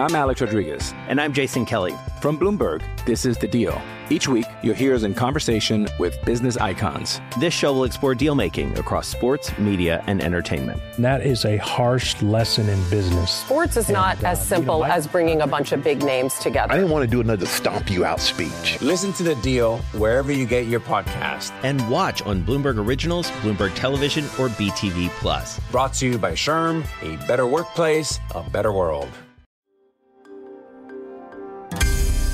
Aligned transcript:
I'm 0.00 0.14
Alex 0.14 0.40
Rodriguez. 0.40 0.94
And 1.08 1.20
I'm 1.20 1.34
Jason 1.34 1.66
Kelly. 1.66 1.94
From 2.22 2.38
Bloomberg, 2.38 2.82
this 3.04 3.26
is 3.26 3.36
The 3.36 3.46
Deal. 3.46 3.78
Each 4.08 4.26
week, 4.26 4.46
you'll 4.62 4.74
hear 4.74 4.94
us 4.94 5.02
in 5.02 5.12
conversation 5.12 5.88
with 5.98 6.24
business 6.24 6.56
icons. 6.56 7.20
This 7.38 7.52
show 7.52 7.74
will 7.74 7.84
explore 7.84 8.14
deal 8.14 8.34
making 8.34 8.78
across 8.78 9.06
sports, 9.06 9.56
media, 9.58 10.02
and 10.06 10.22
entertainment. 10.22 10.80
That 10.98 11.20
is 11.20 11.44
a 11.44 11.58
harsh 11.58 12.20
lesson 12.22 12.70
in 12.70 12.82
business. 12.88 13.30
Sports 13.30 13.76
is 13.76 13.90
not 13.90 14.24
uh, 14.24 14.28
as 14.28 14.44
simple 14.44 14.76
you 14.76 14.84
know, 14.84 14.90
I, 14.90 14.96
as 14.96 15.06
bringing 15.06 15.42
a 15.42 15.46
bunch 15.46 15.72
of 15.72 15.84
big 15.84 16.02
names 16.02 16.32
together. 16.38 16.72
I 16.72 16.76
didn't 16.76 16.90
want 16.90 17.04
to 17.04 17.10
do 17.10 17.20
another 17.20 17.44
stomp 17.44 17.90
you 17.90 18.06
out 18.06 18.20
speech. 18.20 18.80
Listen 18.80 19.12
to 19.12 19.22
The 19.22 19.34
Deal 19.36 19.78
wherever 19.92 20.32
you 20.32 20.46
get 20.46 20.66
your 20.66 20.80
podcast. 20.80 21.52
And 21.62 21.86
watch 21.90 22.22
on 22.22 22.42
Bloomberg 22.42 22.78
Originals, 22.78 23.30
Bloomberg 23.42 23.74
Television, 23.74 24.24
or 24.38 24.48
BTV 24.48 25.10
Plus. 25.20 25.60
Brought 25.70 25.92
to 25.94 26.06
you 26.06 26.16
by 26.16 26.32
SHRM, 26.32 26.86
a 27.02 27.26
better 27.26 27.46
workplace, 27.46 28.18
a 28.34 28.42
better 28.42 28.72
world. 28.72 29.10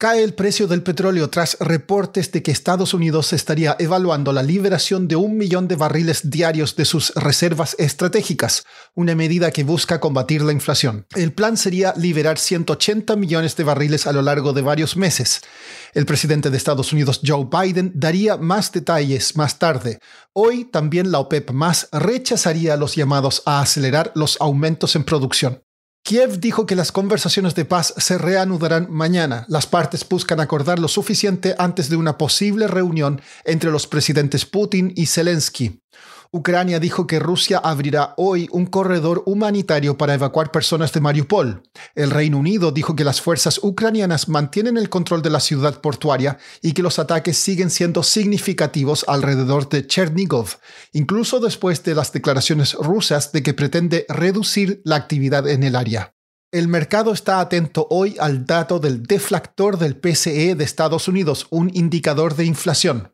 Cae 0.00 0.22
el 0.22 0.32
precio 0.32 0.68
del 0.68 0.84
petróleo 0.84 1.28
tras 1.28 1.56
reportes 1.58 2.30
de 2.30 2.40
que 2.40 2.52
Estados 2.52 2.94
Unidos 2.94 3.32
estaría 3.32 3.74
evaluando 3.80 4.32
la 4.32 4.44
liberación 4.44 5.08
de 5.08 5.16
un 5.16 5.36
millón 5.36 5.66
de 5.66 5.74
barriles 5.74 6.30
diarios 6.30 6.76
de 6.76 6.84
sus 6.84 7.12
reservas 7.16 7.74
estratégicas, 7.80 8.64
una 8.94 9.16
medida 9.16 9.50
que 9.50 9.64
busca 9.64 9.98
combatir 9.98 10.42
la 10.42 10.52
inflación. 10.52 11.04
El 11.16 11.32
plan 11.32 11.56
sería 11.56 11.94
liberar 11.96 12.38
180 12.38 13.16
millones 13.16 13.56
de 13.56 13.64
barriles 13.64 14.06
a 14.06 14.12
lo 14.12 14.22
largo 14.22 14.52
de 14.52 14.62
varios 14.62 14.96
meses. 14.96 15.40
El 15.94 16.06
presidente 16.06 16.50
de 16.50 16.58
Estados 16.58 16.92
Unidos, 16.92 17.20
Joe 17.26 17.48
Biden, 17.50 17.90
daría 17.92 18.36
más 18.36 18.70
detalles 18.70 19.34
más 19.34 19.58
tarde. 19.58 19.98
Hoy 20.32 20.66
también 20.66 21.10
la 21.10 21.18
OPEP 21.18 21.50
más 21.50 21.88
rechazaría 21.90 22.76
los 22.76 22.94
llamados 22.94 23.42
a 23.46 23.62
acelerar 23.62 24.12
los 24.14 24.40
aumentos 24.40 24.94
en 24.94 25.02
producción. 25.02 25.60
Kiev 26.08 26.40
dijo 26.40 26.64
que 26.64 26.74
las 26.74 26.90
conversaciones 26.90 27.54
de 27.54 27.66
paz 27.66 27.92
se 27.98 28.16
reanudarán 28.16 28.86
mañana. 28.88 29.44
Las 29.46 29.66
partes 29.66 30.08
buscan 30.08 30.40
acordar 30.40 30.78
lo 30.78 30.88
suficiente 30.88 31.54
antes 31.58 31.90
de 31.90 31.96
una 31.96 32.16
posible 32.16 32.66
reunión 32.66 33.20
entre 33.44 33.70
los 33.70 33.86
presidentes 33.86 34.46
Putin 34.46 34.90
y 34.96 35.04
Zelensky. 35.04 35.82
Ucrania 36.30 36.78
dijo 36.78 37.06
que 37.06 37.18
Rusia 37.18 37.58
abrirá 37.58 38.12
hoy 38.18 38.48
un 38.52 38.66
corredor 38.66 39.22
humanitario 39.24 39.96
para 39.96 40.12
evacuar 40.12 40.50
personas 40.50 40.92
de 40.92 41.00
Mariupol. 41.00 41.62
El 41.94 42.10
Reino 42.10 42.36
Unido 42.36 42.70
dijo 42.70 42.94
que 42.94 43.04
las 43.04 43.22
fuerzas 43.22 43.58
ucranianas 43.62 44.28
mantienen 44.28 44.76
el 44.76 44.90
control 44.90 45.22
de 45.22 45.30
la 45.30 45.40
ciudad 45.40 45.80
portuaria 45.80 46.36
y 46.60 46.72
que 46.72 46.82
los 46.82 46.98
ataques 46.98 47.38
siguen 47.38 47.70
siendo 47.70 48.02
significativos 48.02 49.06
alrededor 49.08 49.70
de 49.70 49.86
Chernigov, 49.86 50.58
incluso 50.92 51.40
después 51.40 51.82
de 51.84 51.94
las 51.94 52.12
declaraciones 52.12 52.74
rusas 52.74 53.32
de 53.32 53.42
que 53.42 53.54
pretende 53.54 54.04
reducir 54.10 54.82
la 54.84 54.96
actividad 54.96 55.48
en 55.48 55.62
el 55.62 55.76
área. 55.76 56.14
El 56.52 56.68
mercado 56.68 57.12
está 57.12 57.40
atento 57.40 57.86
hoy 57.90 58.16
al 58.20 58.44
dato 58.44 58.80
del 58.80 59.02
deflactor 59.02 59.78
del 59.78 59.96
PCE 59.96 60.54
de 60.54 60.64
Estados 60.64 61.08
Unidos, 61.08 61.46
un 61.50 61.70
indicador 61.74 62.36
de 62.36 62.44
inflación 62.44 63.12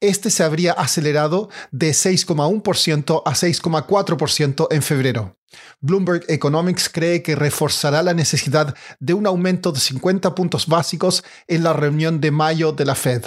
este 0.00 0.30
se 0.30 0.42
habría 0.42 0.72
acelerado 0.72 1.48
de 1.70 1.90
6,1% 1.90 3.22
a 3.24 3.32
6,4% 3.32 4.66
en 4.70 4.82
febrero. 4.82 5.36
Bloomberg 5.80 6.24
Economics 6.28 6.88
cree 6.88 7.22
que 7.22 7.36
reforzará 7.36 8.02
la 8.02 8.14
necesidad 8.14 8.74
de 9.00 9.14
un 9.14 9.26
aumento 9.26 9.72
de 9.72 9.80
50 9.80 10.34
puntos 10.34 10.66
básicos 10.66 11.24
en 11.46 11.62
la 11.62 11.72
reunión 11.72 12.20
de 12.20 12.30
mayo 12.30 12.72
de 12.72 12.84
la 12.84 12.94
Fed. 12.94 13.24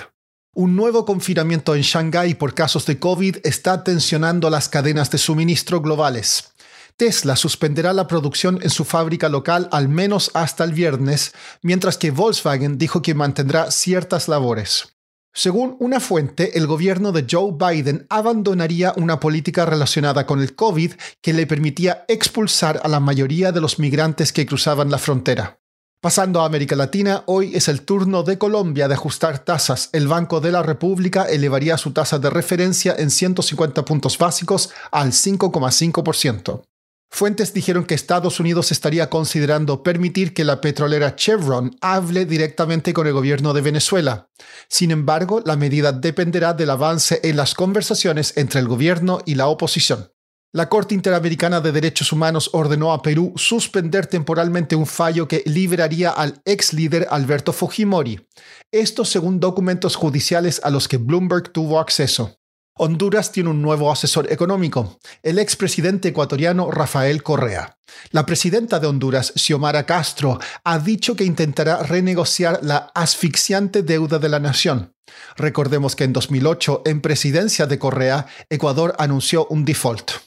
Un 0.53 0.75
nuevo 0.75 1.05
confinamiento 1.05 1.75
en 1.75 1.83
Shanghái 1.83 2.33
por 2.33 2.55
casos 2.55 2.85
de 2.87 2.97
COVID 2.97 3.37
está 3.43 3.83
tensionando 3.83 4.49
las 4.49 4.67
cadenas 4.69 5.11
de 5.11 5.19
suministro 5.19 5.81
globales. 5.81 6.53
Tesla 6.95 7.35
suspenderá 7.35 7.93
la 7.93 8.07
producción 8.07 8.59
en 8.63 8.71
su 8.71 8.83
fábrica 8.83 9.29
local 9.29 9.69
al 9.71 9.87
menos 9.87 10.31
hasta 10.33 10.63
el 10.63 10.73
viernes, 10.73 11.33
mientras 11.61 11.99
que 11.99 12.09
Volkswagen 12.09 12.79
dijo 12.79 13.03
que 13.03 13.13
mantendrá 13.13 13.69
ciertas 13.69 14.27
labores. 14.27 14.96
Según 15.37 15.75
una 15.79 15.99
fuente, 15.99 16.57
el 16.57 16.65
gobierno 16.65 17.11
de 17.11 17.27
Joe 17.29 17.51
Biden 17.51 18.07
abandonaría 18.09 18.93
una 18.97 19.19
política 19.19 19.67
relacionada 19.67 20.25
con 20.25 20.41
el 20.41 20.55
COVID 20.55 20.93
que 21.21 21.31
le 21.31 21.45
permitía 21.45 22.05
expulsar 22.07 22.81
a 22.83 22.87
la 22.87 22.99
mayoría 22.99 23.51
de 23.51 23.61
los 23.61 23.77
migrantes 23.77 24.33
que 24.33 24.47
cruzaban 24.47 24.89
la 24.89 24.97
frontera. 24.97 25.59
Pasando 26.01 26.41
a 26.41 26.45
América 26.47 26.75
Latina, 26.75 27.21
hoy 27.27 27.55
es 27.55 27.67
el 27.67 27.83
turno 27.83 28.23
de 28.23 28.39
Colombia 28.39 28.87
de 28.87 28.95
ajustar 28.95 29.45
tasas. 29.45 29.91
El 29.93 30.07
Banco 30.07 30.41
de 30.41 30.51
la 30.51 30.63
República 30.63 31.25
elevaría 31.25 31.77
su 31.77 31.91
tasa 31.91 32.17
de 32.17 32.31
referencia 32.31 32.95
en 32.97 33.11
150 33.11 33.85
puntos 33.85 34.17
básicos 34.17 34.71
al 34.89 35.11
5,5%. 35.11 36.63
Fuentes 37.09 37.53
dijeron 37.53 37.85
que 37.85 37.95
Estados 37.95 38.39
Unidos 38.39 38.71
estaría 38.71 39.09
considerando 39.09 39.81
permitir 39.81 40.33
que 40.33 40.43
la 40.43 40.61
petrolera 40.61 41.15
Chevron 41.15 41.75
hable 41.81 42.25
directamente 42.25 42.93
con 42.93 43.07
el 43.07 43.13
gobierno 43.13 43.53
de 43.53 43.61
Venezuela. 43.61 44.29
Sin 44.67 44.91
embargo, 44.91 45.41
la 45.45 45.55
medida 45.55 45.91
dependerá 45.91 46.53
del 46.53 46.69
avance 46.69 47.19
en 47.23 47.37
las 47.37 47.53
conversaciones 47.55 48.35
entre 48.35 48.59
el 48.59 48.67
gobierno 48.67 49.19
y 49.25 49.35
la 49.35 49.47
oposición. 49.47 50.11
La 50.53 50.69
Corte 50.69 50.95
Interamericana 50.95 51.59
de 51.59 51.71
Derechos 51.71 52.11
Humanos 52.11 52.49
ordenó 52.53 52.93
a 52.93 53.01
Perú 53.01 53.33
suspender 53.35 54.07
temporalmente 54.07 54.75
un 54.75 54.85
fallo 54.85 55.27
que 55.27 55.43
liberaría 55.45 56.09
al 56.09 56.41
ex 56.45 56.73
líder 56.73 57.07
Alberto 57.09 57.51
Fujimori. 57.51 58.27
Esto 58.71 59.05
según 59.05 59.39
documentos 59.39 59.95
judiciales 59.95 60.61
a 60.63 60.69
los 60.69 60.87
que 60.87 60.97
Bloomberg 60.97 61.51
tuvo 61.51 61.79
acceso. 61.79 62.36
Honduras 62.79 63.31
tiene 63.31 63.49
un 63.49 63.61
nuevo 63.61 63.91
asesor 63.91 64.31
económico, 64.31 64.99
el 65.23 65.39
expresidente 65.39 66.09
ecuatoriano 66.09 66.69
Rafael 66.69 67.23
Correa. 67.23 67.77
La 68.11 68.25
presidenta 68.25 68.79
de 68.79 68.87
Honduras, 68.87 69.33
Xiomara 69.35 69.85
Castro, 69.85 70.39
ha 70.63 70.79
dicho 70.79 71.15
que 71.15 71.23
intentará 71.23 71.83
renegociar 71.83 72.59
la 72.61 72.91
asfixiante 72.93 73.81
deuda 73.81 74.19
de 74.19 74.29
la 74.29 74.39
nación. 74.39 74.93
Recordemos 75.37 75.95
que 75.95 76.03
en 76.03 76.13
2008, 76.13 76.83
en 76.85 77.01
presidencia 77.01 77.65
de 77.65 77.79
Correa, 77.79 78.27
Ecuador 78.49 78.95
anunció 78.99 79.47
un 79.47 79.65
default. 79.65 80.26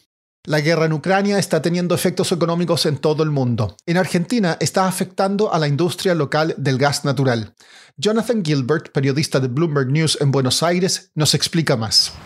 La 0.50 0.60
guerra 0.60 0.86
en 0.86 0.92
Ucrania 0.92 1.38
está 1.38 1.62
teniendo 1.62 1.94
efectos 1.94 2.32
económicos 2.32 2.84
en 2.84 2.98
todo 2.98 3.22
el 3.22 3.30
mundo. 3.30 3.76
En 3.86 3.96
Argentina 3.96 4.56
está 4.58 4.88
afectando 4.88 5.54
a 5.54 5.60
la 5.60 5.68
industria 5.68 6.12
local 6.12 6.56
del 6.58 6.76
gas 6.76 7.04
natural. 7.04 7.54
Jonathan 7.96 8.44
Gilbert, 8.44 8.90
periodista 8.90 9.38
de 9.38 9.46
Bloomberg 9.46 9.92
News 9.92 10.18
en 10.20 10.32
Buenos 10.32 10.64
Aires, 10.64 11.12
nos 11.14 11.34
explica 11.34 11.76
más. 11.76 12.18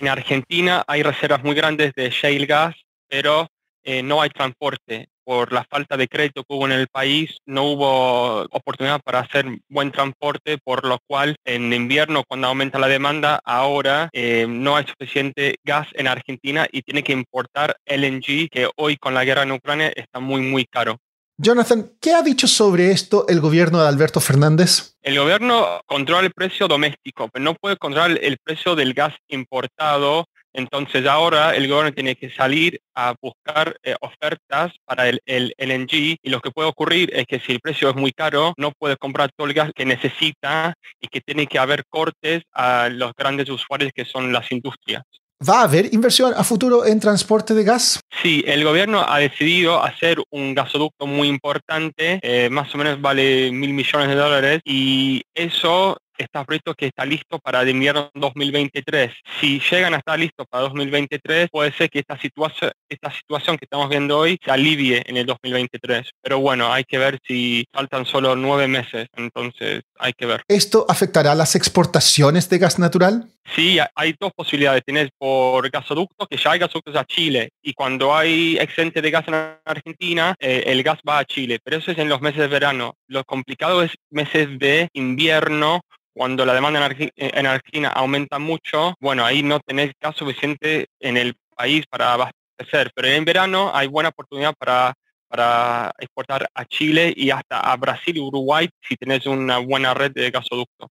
En 0.00 0.08
Argentina 0.08 0.82
hay 0.88 1.04
reservas 1.04 1.44
muy 1.44 1.54
grandes 1.54 1.92
de 1.94 2.10
shale 2.10 2.46
gas, 2.46 2.74
pero 3.08 3.46
eh, 3.84 4.02
no 4.02 4.20
hay 4.20 4.30
transporte 4.30 5.08
por 5.30 5.52
la 5.52 5.62
falta 5.62 5.96
de 5.96 6.08
crédito 6.08 6.42
que 6.42 6.52
hubo 6.52 6.66
en 6.66 6.72
el 6.72 6.88
país, 6.88 7.36
no 7.46 7.62
hubo 7.62 8.40
oportunidad 8.50 9.00
para 9.00 9.20
hacer 9.20 9.46
buen 9.68 9.92
transporte, 9.92 10.58
por 10.58 10.84
lo 10.84 10.98
cual 11.06 11.36
en 11.44 11.72
invierno, 11.72 12.24
cuando 12.26 12.48
aumenta 12.48 12.80
la 12.80 12.88
demanda, 12.88 13.40
ahora 13.44 14.10
eh, 14.12 14.46
no 14.48 14.74
hay 14.74 14.86
suficiente 14.88 15.58
gas 15.62 15.86
en 15.92 16.08
Argentina 16.08 16.66
y 16.72 16.82
tiene 16.82 17.04
que 17.04 17.12
importar 17.12 17.76
LNG, 17.86 18.48
que 18.50 18.68
hoy 18.74 18.96
con 18.96 19.14
la 19.14 19.24
guerra 19.24 19.44
en 19.44 19.52
Ucrania 19.52 19.92
está 19.94 20.18
muy, 20.18 20.40
muy 20.40 20.64
caro. 20.64 20.96
Jonathan, 21.36 21.92
¿qué 22.00 22.12
ha 22.12 22.22
dicho 22.22 22.48
sobre 22.48 22.90
esto 22.90 23.26
el 23.28 23.40
gobierno 23.40 23.80
de 23.80 23.86
Alberto 23.86 24.20
Fernández? 24.20 24.96
El 25.00 25.16
gobierno 25.16 25.80
controla 25.86 26.26
el 26.26 26.32
precio 26.32 26.66
doméstico, 26.66 27.28
pero 27.32 27.44
no 27.44 27.54
puede 27.54 27.76
controlar 27.76 28.18
el 28.20 28.36
precio 28.42 28.74
del 28.74 28.94
gas 28.94 29.14
importado 29.28 30.26
entonces 30.52 31.06
ahora 31.06 31.54
el 31.54 31.68
gobierno 31.68 31.92
tiene 31.92 32.16
que 32.16 32.30
salir 32.30 32.80
a 32.94 33.14
buscar 33.20 33.76
eh, 33.82 33.94
ofertas 34.00 34.72
para 34.84 35.08
el, 35.08 35.20
el, 35.26 35.54
LNG 35.58 36.18
y 36.22 36.30
lo 36.30 36.40
que 36.40 36.50
puede 36.50 36.68
ocurrir 36.68 37.10
es 37.14 37.26
que 37.26 37.40
si 37.40 37.52
el 37.52 37.60
precio 37.60 37.90
es 37.90 37.96
muy 37.96 38.12
caro 38.12 38.54
no 38.56 38.72
puede 38.72 38.96
comprar 38.96 39.30
todo 39.36 39.46
el 39.46 39.54
gas 39.54 39.70
que 39.74 39.84
necesita 39.84 40.74
y 41.00 41.08
que 41.08 41.20
tiene 41.20 41.46
que 41.46 41.58
haber 41.58 41.84
cortes 41.88 42.42
a 42.52 42.88
los 42.88 43.12
grandes 43.14 43.48
usuarios 43.48 43.92
que 43.94 44.04
son 44.04 44.32
las 44.32 44.50
industrias. 44.52 45.02
¿Va 45.48 45.60
a 45.60 45.64
haber 45.64 45.94
inversión 45.94 46.34
a 46.36 46.44
futuro 46.44 46.84
en 46.84 47.00
transporte 47.00 47.54
de 47.54 47.64
gas? 47.64 47.98
Sí, 48.22 48.44
el 48.46 48.62
gobierno 48.62 49.06
ha 49.08 49.18
decidido 49.20 49.82
hacer 49.82 50.18
un 50.28 50.54
gasoducto 50.54 51.06
muy 51.06 51.28
importante, 51.28 52.20
eh, 52.22 52.50
más 52.50 52.74
o 52.74 52.78
menos 52.78 53.00
vale 53.00 53.50
mil 53.50 53.72
millones 53.72 54.08
de 54.08 54.16
dólares, 54.16 54.60
y 54.66 55.22
eso 55.34 55.96
está 56.22 56.44
previsto 56.44 56.74
que 56.74 56.86
está 56.86 57.04
listo 57.04 57.38
para 57.38 57.62
el 57.62 57.70
invierno 57.70 58.10
2023. 58.14 59.12
Si 59.40 59.60
llegan 59.70 59.94
a 59.94 59.98
estar 59.98 60.18
listos 60.18 60.46
para 60.48 60.64
2023, 60.64 61.48
puede 61.50 61.72
ser 61.72 61.90
que 61.90 62.00
esta, 62.00 62.18
situación 62.18 62.70
esta 62.88 63.10
situación 63.12 63.56
que 63.56 63.64
estamos 63.64 63.88
viendo 63.88 64.18
hoy 64.18 64.38
se 64.44 64.50
alivie 64.50 65.02
en 65.06 65.16
el 65.16 65.26
2023. 65.26 66.10
Pero 66.22 66.40
bueno, 66.40 66.72
hay 66.72 66.84
que 66.84 66.98
ver 66.98 67.18
si 67.26 67.66
faltan 67.72 68.06
solo 68.06 68.36
nueve 68.36 68.68
meses, 68.68 69.08
entonces 69.16 69.82
hay 69.98 70.12
que 70.12 70.26
ver. 70.26 70.42
¿Esto 70.48 70.86
afectará 70.88 71.34
las 71.34 71.54
exportaciones 71.54 72.48
de 72.48 72.58
gas 72.58 72.78
natural? 72.78 73.28
Sí, 73.54 73.78
hay 73.94 74.14
dos 74.18 74.32
posibilidades. 74.34 74.84
Tienes 74.84 75.10
por 75.18 75.68
gasoductos, 75.70 76.28
que 76.28 76.36
ya 76.36 76.52
hay 76.52 76.58
gasoductos 76.60 76.96
a 76.96 77.04
Chile, 77.04 77.50
y 77.62 77.72
cuando 77.72 78.14
hay 78.14 78.56
excedente 78.58 79.02
de 79.02 79.10
gas 79.10 79.26
en 79.28 79.34
Argentina, 79.64 80.34
eh, 80.38 80.64
el 80.66 80.82
gas 80.82 80.98
va 81.08 81.18
a 81.18 81.24
Chile, 81.24 81.58
pero 81.62 81.78
eso 81.78 81.90
es 81.90 81.98
en 81.98 82.08
los 82.08 82.20
meses 82.20 82.40
de 82.40 82.48
verano. 82.48 82.94
Lo 83.08 83.24
complicado 83.24 83.82
es 83.82 83.92
meses 84.10 84.58
de 84.58 84.88
invierno, 84.92 85.80
cuando 86.12 86.44
la 86.44 86.54
demanda 86.54 86.90
en 87.16 87.46
Argentina 87.46 87.88
aumenta 87.88 88.38
mucho, 88.38 88.94
bueno, 89.00 89.24
ahí 89.24 89.42
no 89.42 89.60
tenés 89.60 89.92
gas 90.00 90.16
suficiente 90.16 90.86
en 91.00 91.16
el 91.16 91.34
país 91.56 91.84
para 91.88 92.12
abastecer, 92.12 92.90
pero 92.94 93.08
en 93.08 93.24
verano 93.24 93.70
hay 93.74 93.86
buena 93.86 94.10
oportunidad 94.10 94.54
para 94.58 94.92
para 95.30 95.92
exportar 96.00 96.50
a 96.52 96.64
Chile 96.64 97.14
y 97.16 97.30
hasta 97.30 97.60
a 97.60 97.76
Brasil 97.76 98.16
y 98.16 98.20
Uruguay 98.20 98.68
si 98.80 98.96
tenés 98.96 99.26
una 99.26 99.58
buena 99.58 99.94
red 99.94 100.10
de 100.10 100.28
gasoductos. 100.32 100.90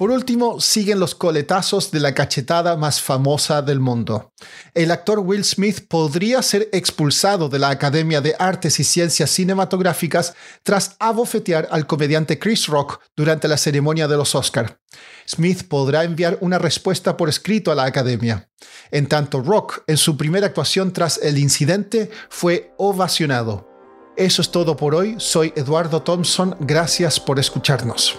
Por 0.00 0.10
último, 0.10 0.62
siguen 0.62 0.98
los 0.98 1.14
coletazos 1.14 1.90
de 1.90 2.00
la 2.00 2.14
cachetada 2.14 2.74
más 2.74 3.02
famosa 3.02 3.60
del 3.60 3.80
mundo. 3.80 4.32
El 4.72 4.92
actor 4.92 5.18
Will 5.18 5.44
Smith 5.44 5.86
podría 5.88 6.40
ser 6.40 6.70
expulsado 6.72 7.50
de 7.50 7.58
la 7.58 7.68
Academia 7.68 8.22
de 8.22 8.34
Artes 8.38 8.80
y 8.80 8.84
Ciencias 8.84 9.28
Cinematográficas 9.28 10.32
tras 10.62 10.96
abofetear 11.00 11.68
al 11.70 11.86
comediante 11.86 12.38
Chris 12.38 12.66
Rock 12.68 12.98
durante 13.14 13.46
la 13.46 13.58
ceremonia 13.58 14.08
de 14.08 14.16
los 14.16 14.34
Oscar. 14.34 14.80
Smith 15.28 15.68
podrá 15.68 16.04
enviar 16.04 16.38
una 16.40 16.58
respuesta 16.58 17.18
por 17.18 17.28
escrito 17.28 17.70
a 17.70 17.74
la 17.74 17.84
Academia. 17.84 18.48
En 18.90 19.06
tanto, 19.06 19.42
Rock, 19.42 19.82
en 19.86 19.98
su 19.98 20.16
primera 20.16 20.46
actuación 20.46 20.94
tras 20.94 21.20
el 21.22 21.36
incidente, 21.36 22.10
fue 22.30 22.72
ovacionado. 22.78 23.68
Eso 24.16 24.40
es 24.40 24.50
todo 24.50 24.78
por 24.78 24.94
hoy. 24.94 25.16
Soy 25.18 25.52
Eduardo 25.56 26.00
Thompson. 26.00 26.56
Gracias 26.58 27.20
por 27.20 27.38
escucharnos. 27.38 28.18